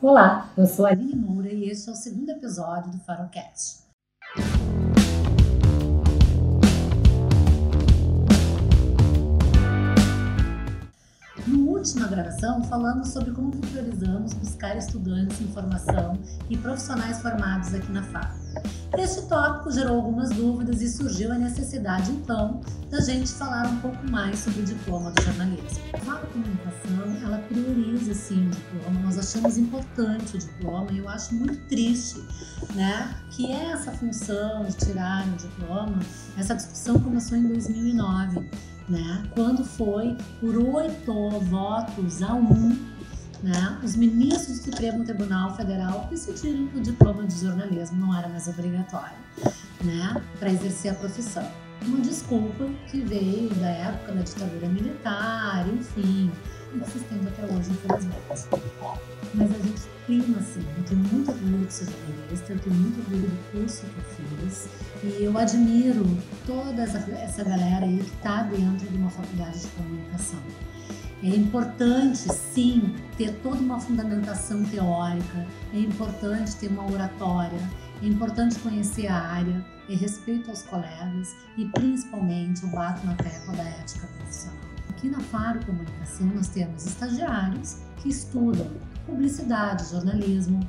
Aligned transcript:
Olá, 0.00 0.52
eu 0.56 0.64
sou 0.64 0.86
a 0.86 0.90
Aline 0.90 1.16
Moura 1.16 1.52
e 1.52 1.64
este 1.64 1.88
é 1.88 1.92
o 1.92 1.96
segundo 1.96 2.30
episódio 2.30 2.92
do 2.92 2.98
Farocast. 3.00 3.78
última 11.78 12.06
gravação, 12.06 12.62
falamos 12.64 13.08
sobre 13.08 13.32
como 13.32 13.50
priorizamos 13.50 14.34
buscar 14.34 14.76
estudantes 14.76 15.40
em 15.40 15.48
formação 15.48 16.18
e 16.50 16.56
profissionais 16.56 17.20
formados 17.22 17.72
aqui 17.72 17.90
na 17.90 18.02
FAO. 18.02 18.47
Este 18.96 19.22
tópico 19.22 19.70
gerou 19.70 19.96
algumas 19.96 20.30
dúvidas 20.30 20.80
e 20.80 20.88
surgiu 20.88 21.32
a 21.32 21.36
necessidade, 21.36 22.10
então, 22.10 22.60
da 22.90 23.00
gente 23.00 23.30
falar 23.32 23.66
um 23.68 23.80
pouco 23.80 24.10
mais 24.10 24.38
sobre 24.38 24.62
o 24.62 24.64
diploma 24.64 25.10
do 25.10 25.22
jornalismo. 25.22 25.78
A 25.94 26.16
Comunicação, 26.16 27.22
ela 27.22 27.38
prioriza, 27.48 28.14
sim, 28.14 28.46
o 28.46 28.50
diploma, 28.50 29.00
nós 29.00 29.18
achamos 29.18 29.58
importante 29.58 30.36
o 30.36 30.38
diploma 30.38 30.90
e 30.92 30.98
eu 30.98 31.08
acho 31.08 31.34
muito 31.34 31.56
triste, 31.68 32.22
né, 32.74 33.14
que 33.30 33.52
essa 33.52 33.92
função 33.92 34.64
de 34.64 34.72
tirar 34.76 35.26
o 35.28 35.36
diploma, 35.36 35.98
essa 36.36 36.54
discussão 36.54 36.98
começou 36.98 37.36
em 37.36 37.46
2009, 37.46 38.48
né? 38.88 39.22
Quando 39.34 39.64
foi 39.64 40.16
por 40.40 40.56
oito 40.56 41.30
votos 41.40 42.22
a 42.22 42.32
um, 42.34 42.76
né? 43.42 43.78
Os 43.82 43.96
ministros 43.96 44.58
do 44.58 44.64
Supremo 44.64 45.04
Tribunal 45.04 45.54
Federal 45.56 46.06
decidiram 46.10 46.66
que 46.68 46.78
o 46.78 46.80
diploma 46.80 47.26
de 47.26 47.40
jornalismo 47.40 47.98
não 47.98 48.16
era 48.16 48.28
mais 48.28 48.48
obrigatório, 48.48 49.16
né? 49.84 50.22
Para 50.38 50.50
exercer 50.50 50.92
a 50.92 50.94
profissão. 50.94 51.48
Uma 51.86 52.00
desculpa 52.00 52.68
que 52.88 53.00
veio 53.00 53.48
da 53.54 53.68
época 53.68 54.12
da 54.12 54.22
ditadura 54.22 54.68
militar, 54.68 55.64
enfim, 55.68 56.30
e 56.74 56.80
que 56.80 56.90
se 56.90 56.98
estende 56.98 57.28
até 57.28 57.44
hoje, 57.44 57.70
infelizmente. 57.70 58.48
Mas 59.34 59.50
a 59.50 59.58
gente 59.58 59.82
prima, 60.04 60.38
assim, 60.38 60.64
eu 60.76 60.84
tenho 60.84 61.00
muito 61.00 61.30
orgulho 61.30 61.66
de 61.66 61.72
ser 61.72 61.84
jornalista, 61.84 62.52
eu 62.52 62.58
tenho 62.58 62.76
muito 62.76 62.98
orgulho 63.00 63.28
do 63.28 63.52
curso 63.52 63.82
que 63.82 63.98
eu 63.98 64.48
fiz, 64.48 64.68
e 65.04 65.24
eu 65.24 65.38
admiro 65.38 66.04
toda 66.46 66.82
essa, 66.82 66.98
essa 67.12 67.44
galera 67.44 67.86
aí 67.86 67.98
que 67.98 68.16
está 68.16 68.42
dentro 68.42 68.88
de 68.88 68.96
uma 68.96 69.10
faculdade 69.10 69.60
de 69.60 69.68
comunicação. 69.68 70.40
É 71.22 71.28
importante, 71.28 72.32
sim, 72.32 72.94
ter 73.16 73.32
toda 73.42 73.56
uma 73.56 73.80
fundamentação 73.80 74.62
teórica, 74.64 75.46
é 75.74 75.78
importante 75.80 76.54
ter 76.56 76.68
uma 76.68 76.88
oratória, 76.88 77.58
é 78.00 78.06
importante 78.06 78.56
conhecer 78.60 79.08
a 79.08 79.16
área, 79.16 79.66
é 79.88 79.94
respeito 79.94 80.48
aos 80.48 80.62
colegas 80.62 81.34
e, 81.56 81.64
principalmente, 81.66 82.64
o 82.64 82.68
bato 82.68 83.04
na 83.04 83.14
tecla 83.14 83.56
da 83.56 83.64
ética 83.64 84.06
profissional. 84.06 84.58
Aqui 84.90 85.08
na 85.08 85.20
Faro 85.20 85.64
Comunicação 85.64 86.26
nós 86.28 86.48
temos 86.48 86.86
estagiários 86.86 87.78
que 87.96 88.08
estudam 88.08 88.70
publicidade, 89.04 89.90
jornalismo, 89.90 90.60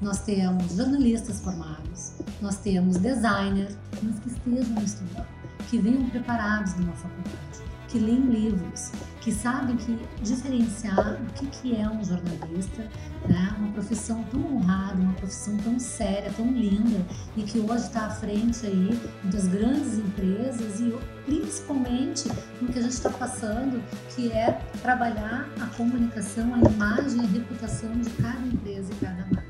nós 0.00 0.20
temos 0.22 0.76
jornalistas 0.76 1.40
formados, 1.40 2.12
nós 2.40 2.58
temos 2.58 2.96
designer, 2.98 3.68
mas 4.02 4.18
que 4.20 4.28
estejam 4.28 4.82
estudando, 4.82 5.26
que 5.68 5.78
venham 5.78 6.08
preparados 6.10 6.74
numa 6.76 6.92
faculdade, 6.92 7.60
que 7.88 7.98
leem 7.98 8.20
livros, 8.20 8.92
que 9.20 9.30
sabem 9.30 9.76
que 9.76 9.98
diferenciar 10.22 11.20
o 11.20 11.32
que, 11.34 11.46
que 11.46 11.76
é 11.76 11.88
um 11.88 12.02
jornalista, 12.02 12.88
né? 13.28 13.54
uma 13.58 13.72
profissão 13.72 14.24
tão 14.24 14.56
honrada, 14.56 14.94
uma 14.94 15.12
profissão 15.12 15.56
tão 15.58 15.78
séria, 15.78 16.32
tão 16.32 16.50
linda 16.50 17.04
e 17.36 17.42
que 17.42 17.58
hoje 17.58 17.84
está 17.84 18.06
à 18.06 18.10
frente 18.10 18.66
aí 18.66 18.98
das 19.24 19.46
grandes 19.46 19.98
empresas 19.98 20.80
e 20.80 20.96
principalmente 21.26 22.28
no 22.62 22.72
que 22.72 22.78
a 22.78 22.82
gente 22.82 22.92
está 22.92 23.10
passando, 23.10 23.82
que 24.14 24.32
é 24.32 24.58
trabalhar 24.80 25.48
a 25.60 25.66
comunicação, 25.76 26.54
a 26.54 26.58
imagem, 26.58 27.20
a 27.20 27.26
reputação 27.26 27.92
de 27.92 28.08
cada 28.10 28.46
empresa 28.46 28.90
e 28.90 29.04
cada 29.04 29.26
marca. 29.26 29.44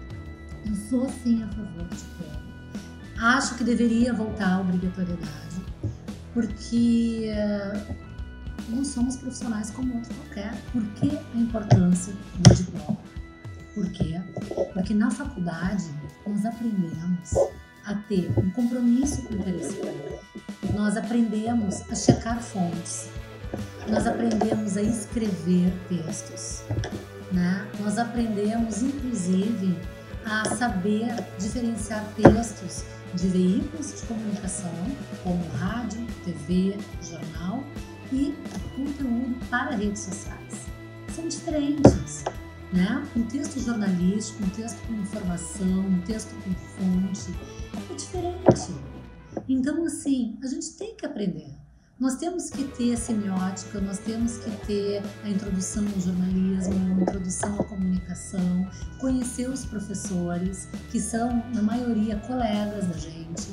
Eu 0.66 0.74
sou 0.88 1.08
sim 1.22 1.44
a 1.44 1.48
favor 1.48 1.88
de 1.88 1.96
diploma. 1.96 2.40
Acho 3.20 3.54
que 3.54 3.64
deveria 3.64 4.12
voltar 4.12 4.54
à 4.54 4.60
obrigatoriedade, 4.60 5.60
porque 6.34 7.30
não 8.70 8.84
somos 8.84 9.16
profissionais 9.16 9.70
como 9.70 9.94
outro 9.94 10.14
qualquer. 10.14 10.54
Por 10.72 10.82
que 10.94 11.16
a 11.16 11.38
importância 11.38 12.14
do 12.38 12.54
diploma? 12.54 12.98
Por 13.74 13.90
quê? 13.90 14.20
Porque 14.72 14.94
na 14.94 15.10
faculdade 15.10 15.90
nós 16.26 16.44
aprendemos 16.44 17.32
a 17.84 17.94
ter 17.94 18.30
um 18.38 18.50
compromisso 18.50 19.22
com 19.22 19.34
o 19.34 19.38
interesse 19.38 19.74
público. 19.74 20.24
Nós 20.74 20.96
aprendemos 20.96 21.82
a 21.90 21.94
checar 21.94 22.40
fontes. 22.40 23.08
Nós 23.88 24.06
aprendemos 24.06 24.76
a 24.76 24.82
escrever 24.82 25.72
textos. 25.88 26.62
Né? 27.32 27.66
Nós 27.80 27.98
aprendemos, 27.98 28.82
inclusive, 28.82 29.78
a 30.24 30.44
saber 30.56 31.14
diferenciar 31.38 32.04
textos 32.14 32.84
de 33.14 33.28
veículos 33.28 34.00
de 34.00 34.06
comunicação, 34.06 34.72
como 35.24 35.42
rádio, 35.56 36.06
TV, 36.24 36.76
jornal, 37.02 37.64
e 38.12 38.34
conteúdo 38.74 39.36
para 39.48 39.76
redes 39.76 40.02
sociais. 40.02 40.66
São 41.14 41.28
diferentes, 41.28 42.24
né? 42.72 43.06
Um 43.16 43.22
texto 43.24 43.60
jornalístico, 43.60 44.44
um 44.44 44.50
texto 44.50 44.78
com 44.86 44.94
informação, 44.94 45.80
um 45.80 46.00
texto 46.02 46.34
com 46.42 46.54
fonte, 46.54 47.34
é 47.90 47.94
diferente. 47.94 48.74
Então, 49.48 49.84
assim, 49.84 50.38
a 50.42 50.46
gente 50.46 50.72
tem 50.74 50.94
que 50.94 51.06
aprender. 51.06 51.60
Nós 51.98 52.14
temos 52.14 52.48
que 52.48 52.64
ter 52.64 52.96
semiótica, 52.96 53.78
nós 53.78 53.98
temos 53.98 54.38
que 54.38 54.50
ter 54.66 55.02
a 55.22 55.28
introdução 55.28 55.84
ao 55.84 56.00
jornalismo, 56.00 56.72
a 56.72 57.02
introdução 57.02 57.60
à 57.60 57.64
comunicação, 57.64 58.66
conhecer 58.98 59.50
os 59.50 59.66
professores, 59.66 60.66
que 60.90 60.98
são, 60.98 61.44
na 61.54 61.60
maioria, 61.60 62.16
colegas 62.26 62.86
da 62.86 62.96
gente, 62.96 63.50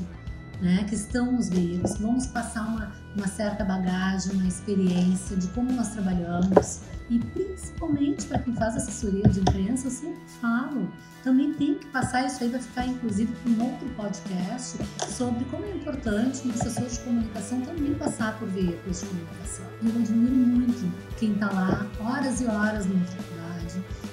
né, 0.61 0.85
que 0.87 0.95
estão 0.95 1.31
nos 1.31 1.49
veículos, 1.49 1.97
vamos 1.97 2.25
passar 2.27 2.67
uma, 2.67 2.91
uma 3.15 3.27
certa 3.27 3.63
bagagem, 3.63 4.33
uma 4.33 4.47
experiência 4.47 5.35
de 5.35 5.47
como 5.49 5.71
nós 5.71 5.89
trabalhamos. 5.89 6.81
E 7.09 7.19
principalmente 7.19 8.25
para 8.25 8.39
quem 8.39 8.53
faz 8.53 8.75
assessoria 8.75 9.23
de 9.29 9.39
imprensa, 9.39 9.87
eu 9.87 9.91
sempre 9.91 10.21
falo, 10.41 10.91
também 11.23 11.53
tem 11.53 11.75
que 11.75 11.85
passar 11.87 12.25
isso 12.25 12.43
aí, 12.43 12.49
vai 12.49 12.61
ficar 12.61 12.85
inclusive 12.85 13.33
para 13.33 13.51
um 13.51 13.71
outro 13.71 13.87
podcast 13.95 14.77
sobre 15.07 15.45
como 15.45 15.63
é 15.65 15.71
importante 15.71 16.45
um 16.45 16.51
assessor 16.51 16.87
de 16.87 16.99
comunicação 16.99 17.61
também 17.61 17.93
passar 17.93 18.37
por 18.37 18.49
veículos 18.49 19.01
de 19.01 19.07
comunicação. 19.07 19.65
Eu 19.83 19.89
admiro 19.89 20.35
muito 20.35 20.91
quem 21.17 21.33
está 21.33 21.49
lá 21.51 21.87
horas 21.99 22.41
e 22.41 22.45
horas 22.45 22.85
faculdade, 22.85 23.36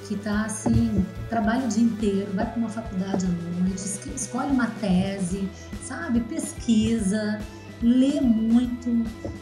que 0.07 0.15
está 0.15 0.45
assim, 0.45 1.05
trabalha 1.29 1.65
o 1.65 1.69
dia 1.69 1.83
inteiro, 1.83 2.33
vai 2.35 2.47
para 2.47 2.59
uma 2.59 2.69
faculdade 2.69 3.25
à 3.25 3.61
noite, 3.61 3.83
escolhe 4.15 4.51
uma 4.51 4.67
tese, 4.67 5.49
sabe, 5.83 6.21
pesquisa, 6.21 7.41
lê 7.83 8.21
muito. 8.21 8.91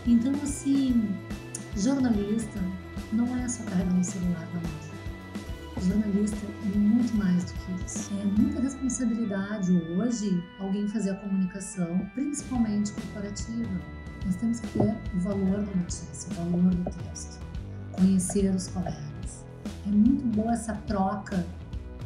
Então, 0.06 0.32
assim, 0.42 1.08
jornalista 1.76 2.60
não 3.12 3.36
é 3.36 3.48
só 3.48 3.62
carregar 3.64 3.92
um 3.94 4.02
celular 4.02 4.48
na 4.54 4.60
mão. 4.60 4.92
Jornalista 5.84 6.46
é 6.46 6.78
muito 6.78 7.16
mais 7.16 7.44
do 7.44 7.52
que 7.54 7.84
isso. 7.84 8.10
É 8.20 8.24
muita 8.24 8.60
responsabilidade 8.60 9.72
hoje 9.72 10.42
alguém 10.60 10.86
fazer 10.86 11.10
a 11.10 11.14
comunicação, 11.16 12.08
principalmente 12.14 12.92
corporativa. 12.92 13.80
Nós 14.24 14.36
temos 14.36 14.60
que 14.60 14.78
ter 14.78 14.96
o 15.16 15.20
valor 15.20 15.62
da 15.62 15.74
notícia, 15.74 16.30
o 16.30 16.34
valor 16.34 16.72
do 16.72 16.84
texto, 16.84 17.40
conhecer 17.92 18.54
os 18.54 18.68
colegas 18.68 19.11
é 19.86 19.90
muito 19.90 20.24
boa 20.36 20.52
essa 20.52 20.74
troca 20.86 21.44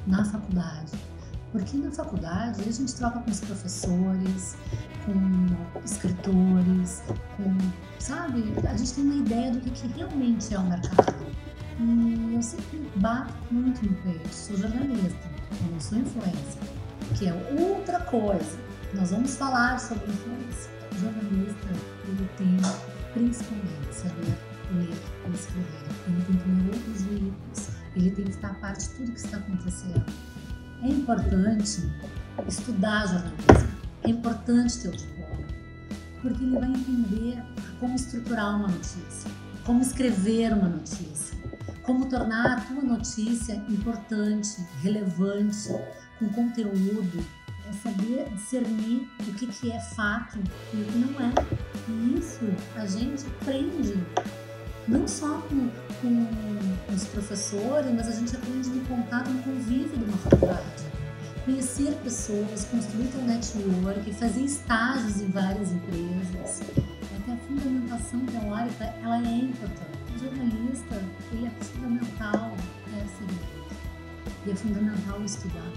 na 0.06 0.24
faculdade, 0.24 0.92
porque 1.52 1.76
na 1.76 1.90
faculdade 1.90 2.62
a 2.66 2.72
gente 2.72 2.94
troca 2.94 3.20
com 3.20 3.30
os 3.30 3.40
professores, 3.40 4.56
com 5.04 5.80
escritores, 5.84 7.02
com, 7.36 7.56
sabe, 7.98 8.44
a 8.68 8.76
gente 8.76 8.94
tem 8.94 9.04
uma 9.04 9.16
ideia 9.16 9.52
do 9.52 9.60
que, 9.60 9.70
que 9.70 9.86
realmente 9.88 10.54
é 10.54 10.58
o 10.58 10.64
mercado. 10.64 11.26
E 11.78 12.34
eu 12.34 12.42
sempre 12.42 12.90
bato 12.96 13.34
muito 13.50 13.84
no 13.84 13.94
peito, 14.02 14.28
sou 14.32 14.56
jornalista, 14.56 15.28
eu 15.64 15.72
não 15.72 15.80
sou 15.80 15.98
influencer, 15.98 16.62
que 17.14 17.28
é 17.28 17.34
outra 17.58 18.00
coisa. 18.00 18.58
Nós 18.94 19.10
vamos 19.10 19.36
falar 19.36 19.78
sobre 19.78 20.08
influência. 20.08 20.70
O 20.92 20.98
jornalista, 20.98 21.68
ele 22.08 22.30
tem 22.38 22.56
principalmente 23.12 23.92
saber 23.92 24.55
ler 24.74 24.96
e 25.26 25.34
escrever. 25.34 25.86
Ele 26.06 26.24
tem 26.24 26.36
que 26.36 26.48
ler 26.48 26.74
outros 26.74 27.02
veículos. 27.02 27.68
Ele 27.94 28.10
tem 28.10 28.24
que 28.24 28.30
estar 28.30 28.50
a 28.50 28.54
parte 28.54 28.88
de 28.88 28.94
tudo 28.94 29.12
que 29.12 29.20
está 29.20 29.36
acontecendo. 29.38 30.04
É 30.82 30.88
importante 30.88 31.90
estudar 32.46 33.06
jornalismo. 33.06 33.76
É 34.02 34.10
importante 34.10 34.78
ter 34.78 34.88
o 34.88 34.92
diploma. 34.92 35.36
Porque 36.20 36.44
ele 36.44 36.58
vai 36.58 36.68
entender 36.68 37.42
como 37.80 37.94
estruturar 37.94 38.56
uma 38.56 38.68
notícia, 38.68 39.30
como 39.64 39.82
escrever 39.82 40.52
uma 40.52 40.68
notícia, 40.68 41.36
como 41.82 42.06
tornar 42.06 42.58
a 42.58 42.60
tua 42.60 42.82
notícia 42.82 43.54
importante, 43.68 44.60
relevante, 44.82 45.68
com 46.18 46.28
conteúdo, 46.30 47.24
é 47.68 47.72
saber 47.72 48.28
discernir 48.32 49.08
o 49.20 49.34
que, 49.34 49.46
que 49.46 49.72
é 49.72 49.80
fato 49.80 50.38
e 50.72 50.76
o 50.76 50.84
que 50.84 50.98
não 50.98 51.20
é. 51.20 51.32
E 51.88 52.18
isso 52.18 52.44
a 52.76 52.86
gente 52.86 53.26
aprende 53.26 53.94
não 54.88 55.06
só 55.06 55.40
com, 55.42 55.68
com 56.00 56.94
os 56.94 57.04
professores, 57.06 57.92
mas 57.94 58.08
a 58.08 58.12
gente 58.12 58.36
aprende 58.36 58.68
no 58.68 58.84
contato, 58.86 59.28
no 59.30 59.42
convívio 59.42 59.98
do 59.98 60.36
prática. 60.38 60.96
Conhecer 61.44 61.92
pessoas, 62.02 62.64
construir 62.70 63.08
um 63.16 63.26
network, 63.26 64.12
fazer 64.14 64.40
estágios 64.40 65.20
em 65.20 65.28
várias 65.28 65.72
empresas. 65.72 66.60
Até 67.20 67.32
a 67.32 67.36
fundamentação 67.36 68.20
teórica, 68.26 68.84
ela 69.02 69.18
é 69.18 69.38
importante. 69.38 69.96
O 70.14 70.18
jornalista, 70.18 71.02
ele 71.32 71.46
é 71.46 71.64
fundamental, 71.64 72.56
é, 72.92 74.46
e 74.46 74.50
é 74.50 74.54
fundamental 74.54 75.24
estudar. 75.24 75.72